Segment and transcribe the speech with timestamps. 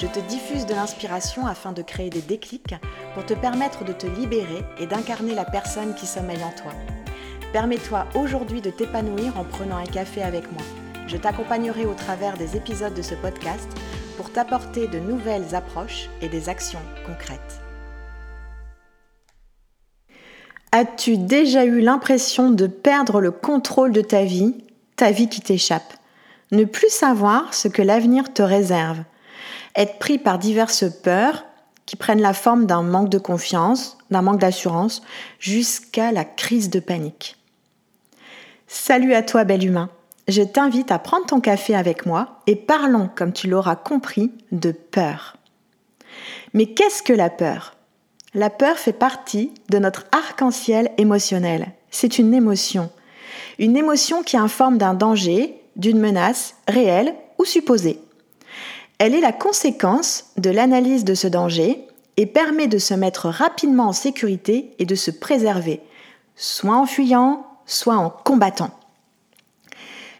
[0.00, 2.74] Je te diffuse de l'inspiration afin de créer des déclics
[3.12, 6.72] pour te permettre de te libérer et d'incarner la personne qui sommeille en toi.
[7.52, 10.62] Permets-toi aujourd'hui de t'épanouir en prenant un café avec moi.
[11.06, 13.68] Je t'accompagnerai au travers des épisodes de ce podcast
[14.16, 17.60] pour t'apporter de nouvelles approches et des actions concrètes.
[20.72, 24.64] As-tu déjà eu l'impression de perdre le contrôle de ta vie,
[24.96, 25.92] ta vie qui t'échappe?
[26.52, 29.02] Ne plus savoir ce que l'avenir te réserve
[29.76, 31.44] être pris par diverses peurs
[31.86, 35.02] qui prennent la forme d'un manque de confiance, d'un manque d'assurance,
[35.38, 37.36] jusqu'à la crise de panique.
[38.68, 39.90] Salut à toi, bel humain.
[40.28, 44.70] Je t'invite à prendre ton café avec moi et parlons, comme tu l'auras compris, de
[44.70, 45.36] peur.
[46.54, 47.74] Mais qu'est-ce que la peur?
[48.34, 51.72] La peur fait partie de notre arc-en-ciel émotionnel.
[51.90, 52.90] C'est une émotion.
[53.58, 58.00] Une émotion qui informe d'un danger, d'une menace réelle ou supposée.
[59.00, 61.86] Elle est la conséquence de l'analyse de ce danger
[62.18, 65.80] et permet de se mettre rapidement en sécurité et de se préserver,
[66.36, 68.72] soit en fuyant, soit en combattant.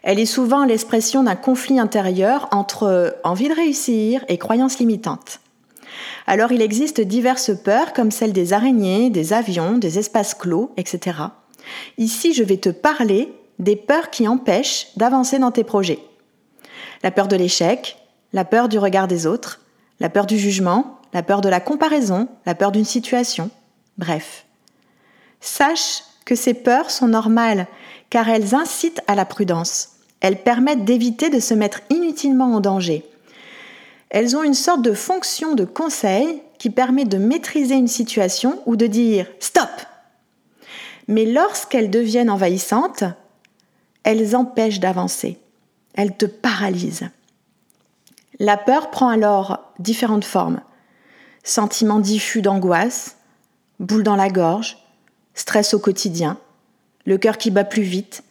[0.01, 5.41] Elle est souvent l'expression d'un conflit intérieur entre envie de réussir et croyances limitantes.
[6.25, 11.19] Alors il existe diverses peurs comme celle des araignées, des avions, des espaces clos, etc.
[11.99, 15.99] Ici, je vais te parler des peurs qui empêchent d'avancer dans tes projets.
[17.03, 18.00] La peur de l'échec,
[18.33, 19.61] la peur du regard des autres,
[19.99, 23.49] la peur du jugement, la peur de la comparaison, la peur d'une situation,
[23.97, 24.45] bref.
[25.41, 27.67] Sache que ces peurs sont normales
[28.09, 29.89] car elles incitent à la prudence.
[30.19, 33.03] Elles permettent d'éviter de se mettre inutilement en danger.
[34.09, 38.75] Elles ont une sorte de fonction de conseil qui permet de maîtriser une situation ou
[38.75, 39.69] de dire stop.
[41.07, 43.03] Mais lorsqu'elles deviennent envahissantes,
[44.03, 45.39] elles empêchent d'avancer.
[45.93, 47.09] Elles te paralysent.
[48.41, 50.61] La peur prend alors différentes formes.
[51.43, 53.17] Sentiment diffus d'angoisse,
[53.79, 54.79] boule dans la gorge,
[55.35, 56.39] stress au quotidien,
[57.05, 58.23] le cœur qui bat plus vite,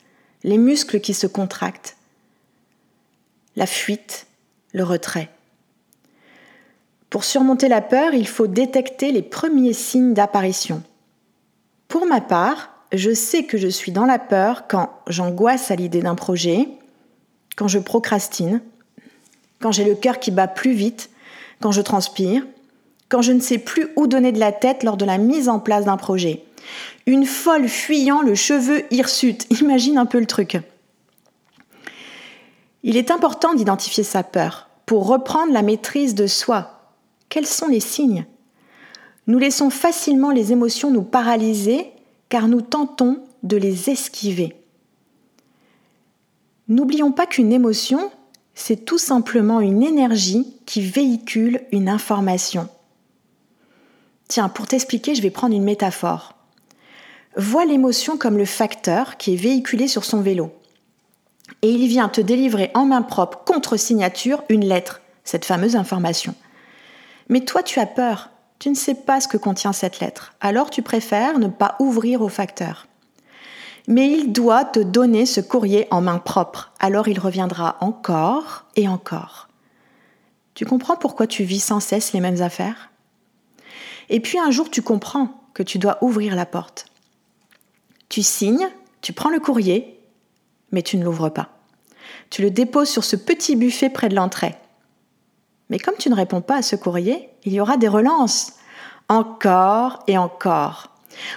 [0.43, 1.97] les muscles qui se contractent,
[3.55, 4.27] la fuite,
[4.73, 5.31] le retrait.
[7.09, 10.83] Pour surmonter la peur, il faut détecter les premiers signes d'apparition.
[11.87, 16.03] Pour ma part, je sais que je suis dans la peur quand j'angoisse à l'idée
[16.03, 16.67] d'un projet,
[17.55, 18.61] quand je procrastine,
[19.61, 21.11] quand j'ai le cœur qui bat plus vite,
[21.61, 22.45] quand je transpire,
[23.09, 25.59] quand je ne sais plus où donner de la tête lors de la mise en
[25.59, 26.45] place d'un projet.
[27.07, 29.47] Une folle fuyant le cheveu hirsute.
[29.61, 30.59] Imagine un peu le truc.
[32.83, 36.81] Il est important d'identifier sa peur pour reprendre la maîtrise de soi.
[37.29, 38.27] Quels sont les signes?
[39.27, 41.93] Nous laissons facilement les émotions nous paralyser
[42.29, 44.57] car nous tentons de les esquiver.
[46.69, 48.11] N'oublions pas qu'une émotion,
[48.61, 52.69] c'est tout simplement une énergie qui véhicule une information.
[54.29, 56.35] Tiens, pour t'expliquer, je vais prendre une métaphore.
[57.37, 60.53] Vois l'émotion comme le facteur qui est véhiculé sur son vélo.
[61.63, 66.35] Et il vient te délivrer en main propre, contre signature, une lettre, cette fameuse information.
[67.31, 68.29] Mais toi, tu as peur,
[68.59, 72.21] tu ne sais pas ce que contient cette lettre, alors tu préfères ne pas ouvrir
[72.21, 72.87] au facteur
[73.89, 76.73] mais il doit te donner ce courrier en main propre.
[76.79, 79.49] Alors il reviendra encore et encore.
[80.55, 82.91] Tu comprends pourquoi tu vis sans cesse les mêmes affaires?
[84.09, 86.87] Et puis un jour tu comprends que tu dois ouvrir la porte.
[88.09, 88.69] Tu signes,
[89.03, 90.01] tu prends le courrier,
[90.73, 91.49] mais tu ne l'ouvres pas.
[92.29, 94.55] Tu le déposes sur ce petit buffet près de l'entrée.
[95.69, 98.55] Mais comme tu ne réponds pas à ce courrier, il y aura des relances.
[99.09, 100.90] Encore et encore.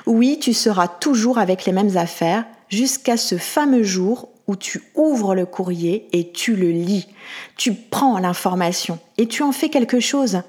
[0.06, 5.36] Oui, tu seras toujours avec les mêmes affaires jusqu'à ce fameux jour où tu ouvres
[5.36, 7.07] le courrier et tu le lis.
[7.56, 10.42] Tu prends l'information et tu en fais quelque chose.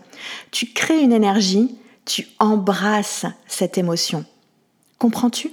[0.50, 4.24] Tu crées une énergie, tu embrasses cette émotion.
[4.98, 5.52] Comprends-tu?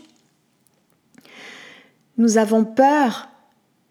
[2.18, 3.30] Nous avons peur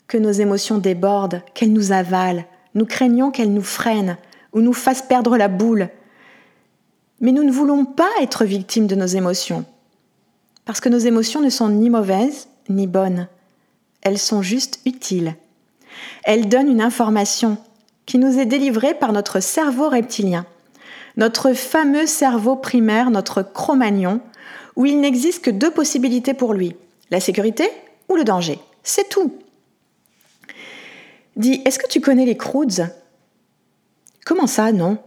[0.07, 2.45] que nos émotions débordent, qu'elles nous avalent.
[2.75, 4.17] Nous craignons qu'elles nous freinent
[4.53, 5.89] ou nous fassent perdre la boule.
[7.21, 9.65] Mais nous ne voulons pas être victimes de nos émotions.
[10.71, 13.27] Parce que nos émotions ne sont ni mauvaises ni bonnes.
[14.03, 15.35] Elles sont juste utiles.
[16.23, 17.59] Elles donnent une information
[18.07, 20.47] qui nous est délivrée par notre cerveau reptilien,
[21.17, 24.21] notre fameux cerveau primaire, notre chromagnon,
[24.77, 26.77] où il n'existe que deux possibilités pour lui.
[27.11, 27.69] La sécurité
[28.09, 29.41] ou le danger C'est tout.
[31.35, 32.87] Dis, est-ce que tu connais les Croods?
[34.25, 34.99] Comment ça, non?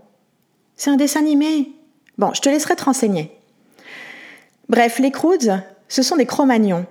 [0.76, 1.72] C'est un dessin animé.
[2.18, 3.32] Bon, je te laisserai te renseigner.
[4.70, 6.86] Bref, les Croods, ce sont des Cro-Magnons.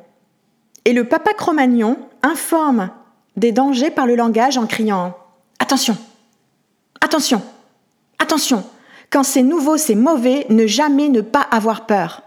[0.85, 2.91] Et le papa Cro-Magnon informe
[3.37, 5.17] des dangers par le langage en criant
[5.59, 5.97] Attention
[7.01, 7.43] Attention
[8.19, 8.65] Attention
[9.11, 12.23] Quand c'est nouveau, c'est mauvais, ne jamais ne pas avoir peur.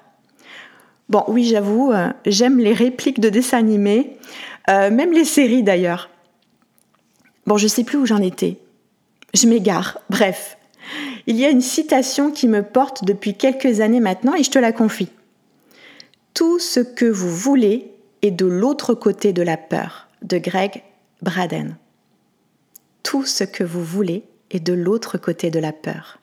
[1.09, 4.17] Bon, oui, j'avoue, euh, j'aime les répliques de dessins animés,
[4.69, 6.09] euh, même les séries d'ailleurs.
[7.45, 8.57] Bon, je sais plus où j'en étais.
[9.35, 9.99] Je m'égare.
[10.09, 10.57] Bref,
[11.27, 14.59] il y a une citation qui me porte depuis quelques années maintenant et je te
[14.59, 15.09] la confie.
[16.35, 20.83] Tout ce que vous voulez est de l'autre côté de la peur, de Greg
[21.21, 21.77] Braden.
[23.03, 26.19] Tout ce que vous voulez est de l'autre côté de la peur.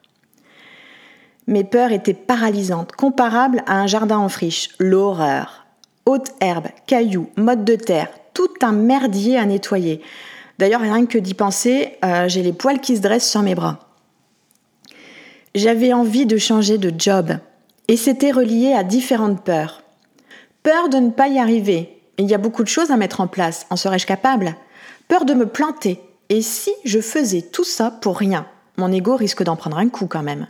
[1.46, 4.68] Mes peurs étaient paralysantes, comparables à un jardin en friche.
[4.78, 5.64] L'horreur.
[6.04, 10.02] Haute herbe, cailloux, mode de terre, tout un merdier à nettoyer.
[10.58, 13.78] D'ailleurs, rien que d'y penser, euh, j'ai les poils qui se dressent sur mes bras.
[15.54, 17.38] J'avais envie de changer de job,
[17.88, 19.81] et c'était relié à différentes peurs.
[20.62, 22.00] Peur de ne pas y arriver.
[22.18, 23.66] Il y a beaucoup de choses à mettre en place.
[23.70, 24.54] En serais-je capable?
[25.08, 26.00] Peur de me planter.
[26.28, 28.46] Et si je faisais tout ça pour rien?
[28.76, 30.46] Mon ego risque d'en prendre un coup quand même.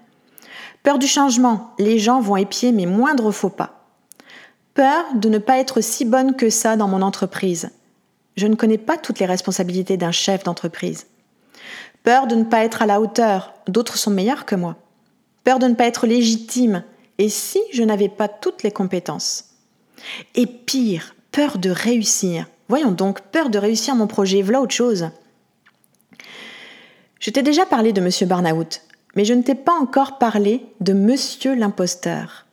[0.82, 1.72] Peur du changement.
[1.78, 3.86] Les gens vont épier mes moindres faux pas.
[4.74, 7.70] Peur de ne pas être si bonne que ça dans mon entreprise.
[8.36, 11.06] Je ne connais pas toutes les responsabilités d'un chef d'entreprise.
[12.02, 14.76] Peur de ne pas être à la hauteur, d'autres sont meilleurs que moi.
[15.44, 16.84] Peur de ne pas être légitime,
[17.18, 19.51] et si je n'avais pas toutes les compétences?
[20.34, 22.46] Et pire, peur de réussir.
[22.68, 25.10] Voyons donc, peur de réussir mon projet, voilà autre chose.
[27.20, 28.82] Je t'ai déjà parlé de Monsieur Burnout,
[29.14, 32.46] mais je ne t'ai pas encore parlé de Monsieur l'imposteur.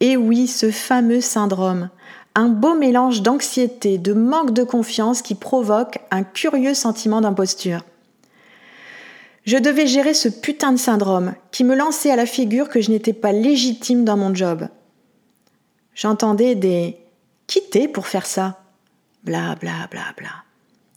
[0.00, 1.88] Et oui, ce fameux syndrome,
[2.34, 7.82] un beau mélange d'anxiété, de manque de confiance qui provoque un curieux sentiment d'imposture.
[9.44, 12.90] Je devais gérer ce putain de syndrome qui me lançait à la figure que je
[12.90, 14.68] n'étais pas légitime dans mon job.
[15.96, 16.96] J'entendais des
[17.48, 18.60] quitter pour faire ça?
[19.24, 20.30] Bla bla bla bla.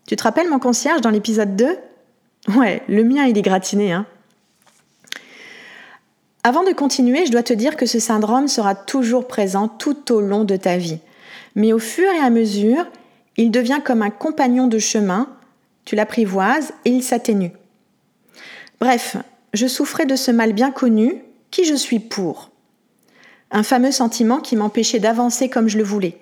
[0.05, 1.75] Tu te rappelles mon concierge dans l'épisode 2
[2.55, 4.05] Ouais, le mien il est gratiné, hein.
[6.43, 10.21] Avant de continuer, je dois te dire que ce syndrome sera toujours présent tout au
[10.21, 10.99] long de ta vie
[11.55, 12.85] mais au fur et à mesure,
[13.37, 15.27] il devient comme un compagnon de chemin,
[15.85, 17.51] tu l'apprivoises et il s'atténue.
[18.79, 19.17] Bref,
[19.53, 22.49] je souffrais de ce mal bien connu, qui je suis pour?
[23.51, 26.17] Un fameux sentiment qui m'empêchait d'avancer comme je le voulais.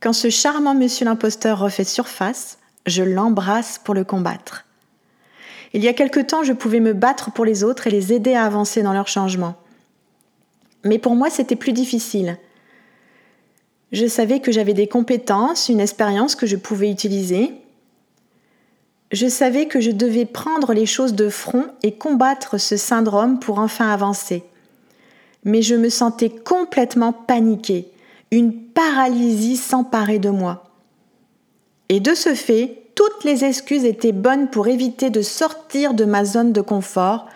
[0.00, 4.64] Quand ce charmant monsieur l'imposteur refait surface, je l'embrasse pour le combattre.
[5.74, 8.34] Il y a quelque temps, je pouvais me battre pour les autres et les aider
[8.34, 9.56] à avancer dans leur changement.
[10.84, 12.38] Mais pour moi, c'était plus difficile.
[13.92, 17.52] Je savais que j'avais des compétences, une expérience que je pouvais utiliser.
[19.12, 23.58] Je savais que je devais prendre les choses de front et combattre ce syndrome pour
[23.58, 24.44] enfin avancer.
[25.44, 27.90] Mais je me sentais complètement paniquée.
[28.30, 30.64] Une paralysie s'emparait de moi.
[31.88, 36.24] Et de ce fait, toutes les excuses étaient bonnes pour éviter de sortir de ma
[36.24, 37.26] zone de confort.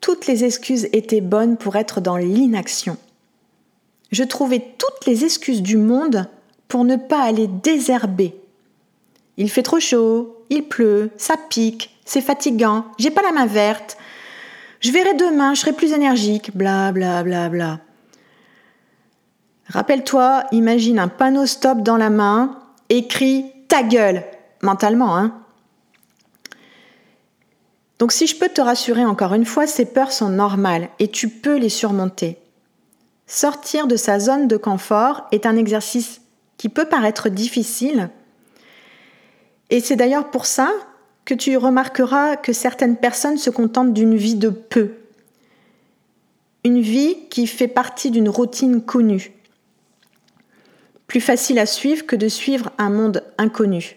[0.00, 2.96] Toutes les excuses étaient bonnes pour être dans l'inaction
[4.12, 6.28] je trouvais toutes les excuses du monde
[6.68, 8.36] pour ne pas aller désherber.
[9.38, 13.96] Il fait trop chaud, il pleut, ça pique, c'est fatigant, j'ai pas la main verte.
[14.82, 17.78] Je verrai demain, je serai plus énergique, bla bla bla bla.
[19.68, 22.58] Rappelle-toi, imagine un panneau stop dans la main,
[22.88, 24.24] écrit ta gueule,
[24.60, 25.38] mentalement, hein.
[28.00, 31.28] Donc si je peux te rassurer encore une fois, ces peurs sont normales et tu
[31.28, 32.38] peux les surmonter.
[33.28, 36.20] Sortir de sa zone de confort est un exercice
[36.56, 38.10] qui peut paraître difficile.
[39.70, 40.72] Et c'est d'ailleurs pour ça
[41.24, 44.94] que tu remarqueras que certaines personnes se contentent d'une vie de peu.
[46.64, 49.32] Une vie qui fait partie d'une routine connue.
[51.06, 53.96] Plus facile à suivre que de suivre un monde inconnu.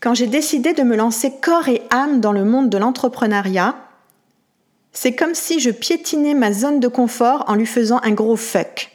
[0.00, 3.76] Quand j'ai décidé de me lancer corps et âme dans le monde de l'entrepreneuriat,
[4.92, 8.90] c'est comme si je piétinais ma zone de confort en lui faisant un gros fuck.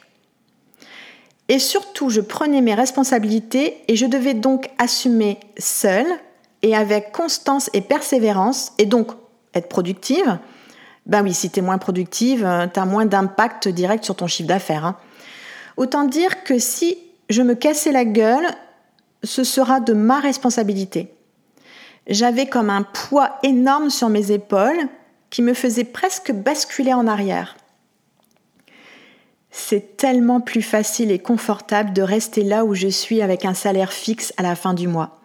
[1.48, 6.06] Et surtout, je prenais mes responsabilités et je devais donc assumer seule
[6.62, 9.12] et avec constance et persévérance, et donc
[9.54, 10.38] être productive.
[11.06, 14.26] Ben oui, si tu es moins productive, euh, tu as moins d'impact direct sur ton
[14.26, 14.84] chiffre d'affaires.
[14.84, 14.96] Hein.
[15.76, 16.98] Autant dire que si
[17.30, 18.46] je me cassais la gueule,
[19.22, 21.12] ce sera de ma responsabilité.
[22.06, 24.88] J'avais comme un poids énorme sur mes épaules
[25.30, 27.56] qui me faisait presque basculer en arrière.
[29.50, 33.92] C'est tellement plus facile et confortable de rester là où je suis avec un salaire
[33.92, 35.17] fixe à la fin du mois.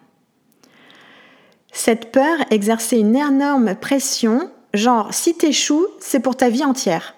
[1.76, 7.16] Cette peur exerçait une énorme pression, genre si t'échoues, c'est pour ta vie entière.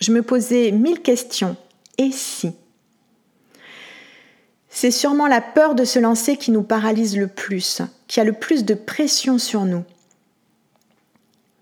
[0.00, 1.56] Je me posais mille questions.
[1.96, 2.52] Et si?
[4.68, 8.34] C'est sûrement la peur de se lancer qui nous paralyse le plus, qui a le
[8.34, 9.82] plus de pression sur nous.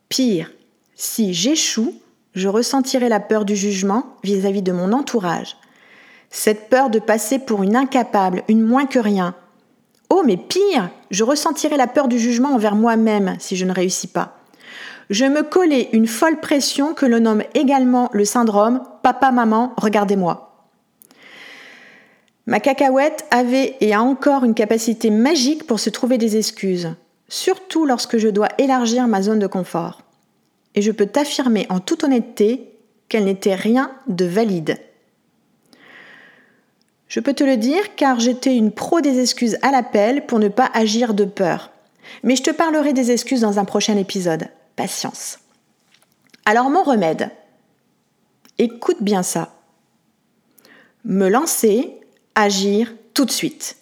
[0.08, 0.50] Pire,
[0.96, 1.94] si j'échoue,
[2.34, 5.56] je ressentirai la peur du jugement vis-à-vis de mon entourage.
[6.30, 9.36] Cette peur de passer pour une incapable, une moins que rien.
[10.10, 14.08] Oh, mais pire, je ressentirai la peur du jugement envers moi-même si je ne réussis
[14.08, 14.38] pas.
[15.10, 20.68] Je me collais une folle pression que l'on nomme également le syndrome Papa-maman, regardez-moi.
[22.46, 26.94] Ma cacahuète avait et a encore une capacité magique pour se trouver des excuses,
[27.28, 30.02] surtout lorsque je dois élargir ma zone de confort
[30.74, 32.78] et je peux t'affirmer en toute honnêteté
[33.08, 34.78] qu'elle n'était rien de valide.
[37.08, 40.48] Je peux te le dire car j'étais une pro des excuses à l'appel pour ne
[40.48, 41.70] pas agir de peur.
[42.22, 44.48] Mais je te parlerai des excuses dans un prochain épisode.
[44.76, 45.38] Patience.
[46.44, 47.30] Alors mon remède.
[48.58, 49.54] Écoute bien ça.
[51.04, 52.00] Me lancer,
[52.34, 53.76] agir tout de suite.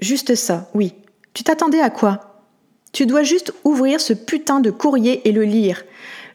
[0.00, 0.94] Juste ça, oui.
[1.34, 2.42] Tu t'attendais à quoi?
[2.92, 5.84] Tu dois juste ouvrir ce putain de courrier et le lire.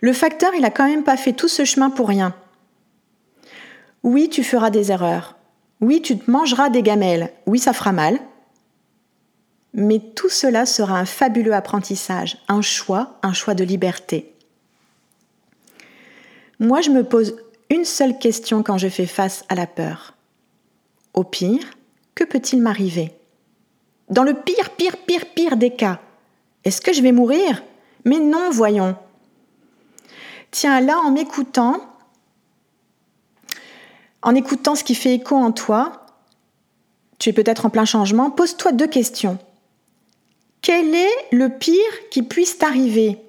[0.02, 2.36] Le facteur, il a quand même pas fait tout ce chemin pour rien.
[4.04, 5.38] Oui, tu feras des erreurs.
[5.84, 7.30] Oui, tu te mangeras des gamelles.
[7.46, 8.18] Oui, ça fera mal.
[9.74, 14.34] Mais tout cela sera un fabuleux apprentissage, un choix, un choix de liberté.
[16.58, 17.36] Moi, je me pose
[17.70, 20.14] une seule question quand je fais face à la peur.
[21.14, 21.66] Au pire,
[22.16, 23.12] que peut-il m'arriver?
[24.10, 26.00] Dans le pire, pire, pire, pire des cas,
[26.64, 27.62] est-ce que je vais mourir?
[28.06, 28.96] Mais non, voyons.
[30.50, 31.93] Tiens, là, en m'écoutant,
[34.24, 36.06] en écoutant ce qui fait écho en toi,
[37.20, 39.38] tu es peut-être en plein changement, pose-toi deux questions.
[40.62, 43.20] Quel est le pire qui puisse t'arriver?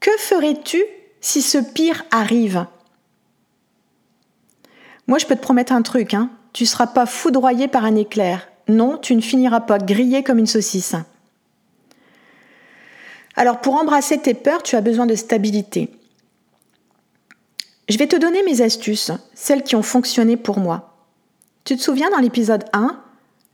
[0.00, 0.82] Que ferais-tu
[1.20, 2.66] si ce pire arrive?
[5.06, 6.30] Moi, je peux te promettre un truc, hein.
[6.52, 8.48] tu ne seras pas foudroyé par un éclair.
[8.68, 10.96] Non, tu ne finiras pas grillé comme une saucisse.
[13.36, 15.90] Alors pour embrasser tes peurs, tu as besoin de stabilité.
[17.88, 20.96] Je vais te donner mes astuces, celles qui ont fonctionné pour moi.
[21.64, 23.00] Tu te souviens dans l'épisode 1,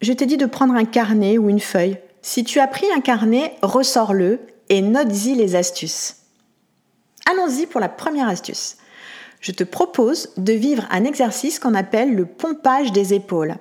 [0.00, 1.98] je t'ai dit de prendre un carnet ou une feuille.
[2.22, 6.16] Si tu as pris un carnet, ressors-le et note-y les astuces.
[7.30, 8.78] Allons-y pour la première astuce.
[9.40, 13.56] Je te propose de vivre un exercice qu'on appelle le pompage des épaules.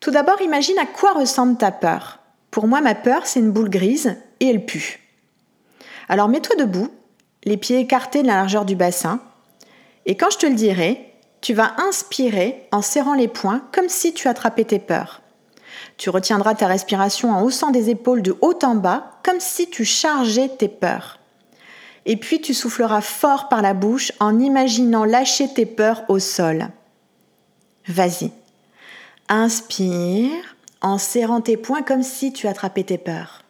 [0.00, 2.20] Tout d'abord, imagine à quoi ressemble ta peur.
[2.52, 5.00] Pour moi, ma peur, c'est une boule grise et elle pue.
[6.08, 6.88] Alors mets-toi debout,
[7.48, 9.20] les pieds écartés de la largeur du bassin,
[10.06, 14.12] et quand je te le dirai, tu vas inspirer en serrant les poings comme si
[14.12, 15.22] tu attrapais tes peurs.
[15.96, 19.84] Tu retiendras ta respiration en haussant des épaules de haut en bas comme si tu
[19.84, 21.18] chargeais tes peurs.
[22.06, 26.68] Et puis tu souffleras fort par la bouche en imaginant lâcher tes peurs au sol.
[27.86, 28.30] Vas-y.
[29.28, 33.42] Inspire en serrant tes poings comme si tu attrapais tes peurs.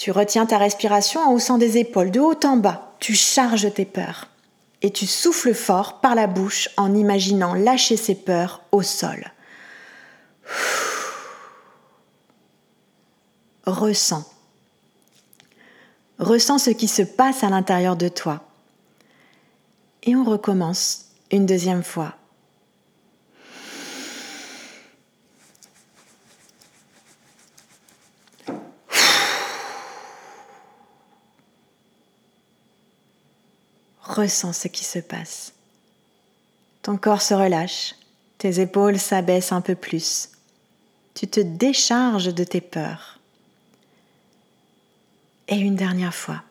[0.00, 2.94] Tu retiens ta respiration en haussant des épaules de haut en bas.
[3.00, 4.28] Tu charges tes peurs.
[4.80, 9.30] Et tu souffles fort par la bouche en imaginant lâcher ces peurs au sol.
[13.66, 14.24] Ressens.
[16.18, 18.40] Ressens ce qui se passe à l'intérieur de toi.
[20.04, 22.14] Et on recommence une deuxième fois.
[34.20, 35.52] Ressens ce qui se passe.
[36.82, 37.94] Ton corps se relâche,
[38.38, 40.30] tes épaules s'abaissent un peu plus.
[41.14, 43.18] Tu te décharges de tes peurs.
[45.48, 46.42] Et une dernière fois.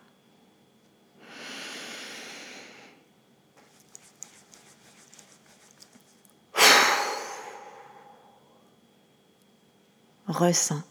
[10.28, 10.84] Ressens.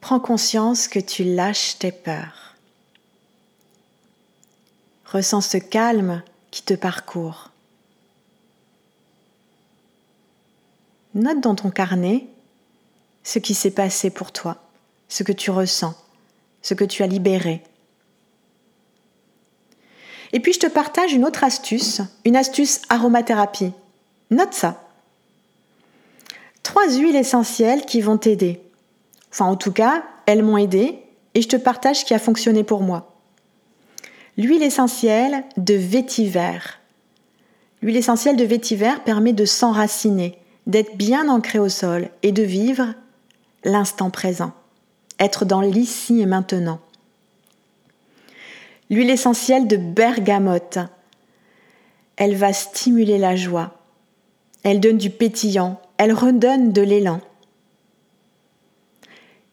[0.00, 2.47] Prends conscience que tu lâches tes peurs.
[5.12, 7.50] Ressens ce calme qui te parcourt.
[11.14, 12.26] Note dans ton carnet
[13.24, 14.56] ce qui s'est passé pour toi,
[15.08, 15.94] ce que tu ressens,
[16.62, 17.62] ce que tu as libéré.
[20.32, 23.72] Et puis je te partage une autre astuce, une astuce aromathérapie.
[24.30, 24.88] Note ça.
[26.62, 28.60] Trois huiles essentielles qui vont t'aider.
[29.30, 30.98] Enfin en tout cas, elles m'ont aidé
[31.34, 33.17] et je te partage ce qui a fonctionné pour moi.
[34.38, 36.60] L'huile essentielle de vétiver.
[37.82, 42.94] L'huile essentielle de vétiver permet de s'enraciner, d'être bien ancré au sol et de vivre
[43.64, 44.52] l'instant présent,
[45.18, 46.78] être dans l'ici et maintenant.
[48.90, 50.78] L'huile essentielle de bergamote,
[52.16, 53.76] elle va stimuler la joie,
[54.62, 57.20] elle donne du pétillant, elle redonne de l'élan.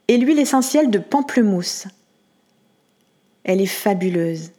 [0.10, 1.88] Et l'huile essentielle de pamplemousse,
[3.44, 4.52] elle est fabuleuse.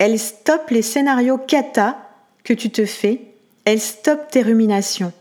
[0.00, 2.10] Elle stoppe les scénarios kata
[2.42, 3.20] que tu te fais,
[3.66, 5.12] elle stoppe tes ruminations.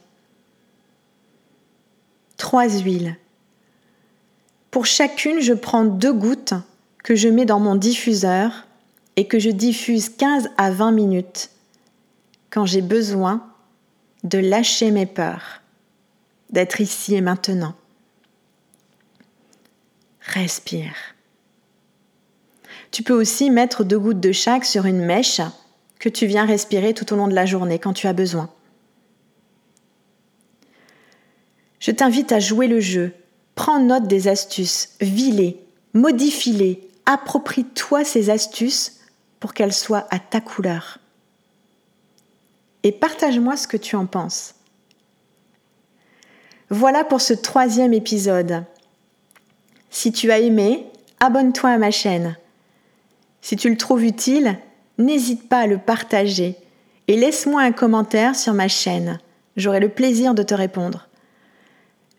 [2.38, 3.18] Trois huiles.
[4.72, 6.54] Pour chacune, je prends deux gouttes
[7.04, 8.68] que je mets dans mon diffuseur
[9.18, 11.50] et que je diffuse 15 à 20 minutes
[12.50, 13.46] quand j'ai besoin
[14.24, 15.62] de lâcher mes peurs,
[16.52, 17.74] d'être ici et maintenant.
[20.22, 20.96] Respire.
[23.00, 25.40] Tu peux aussi mettre deux gouttes de chaque sur une mèche
[26.00, 28.50] que tu viens respirer tout au long de la journée quand tu as besoin.
[31.80, 33.14] Je t'invite à jouer le jeu.
[33.56, 35.64] Prends note des astuces, vis-les,
[35.94, 39.00] modifie-les, approprie-toi ces astuces
[39.40, 40.98] pour qu'elles soient à ta couleur.
[42.84, 44.56] Et partage-moi ce que tu en penses.
[46.70, 48.66] Voilà pour ce troisième épisode.
[49.90, 50.86] Si tu as aimé,
[51.22, 52.36] abonne-toi à ma chaîne.
[53.42, 54.58] Si tu le trouves utile,
[54.98, 56.56] n'hésite pas à le partager
[57.08, 59.20] et laisse-moi un commentaire sur ma chaîne.
[59.56, 61.08] J'aurai le plaisir de te répondre.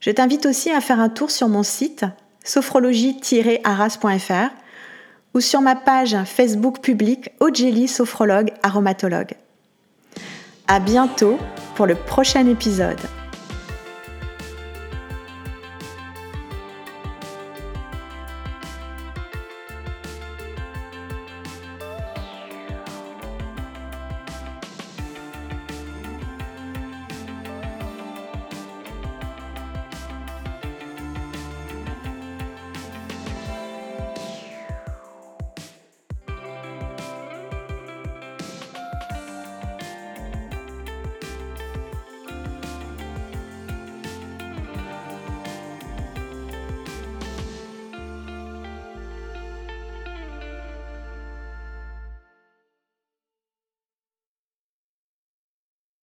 [0.01, 2.07] Je t'invite aussi à faire un tour sur mon site
[2.45, 4.51] sophrologie-arras.fr
[5.35, 9.35] ou sur ma page Facebook publique Ogeli Sophrologue Aromatologue.
[10.67, 11.39] À bientôt
[11.77, 12.99] pour le prochain épisode.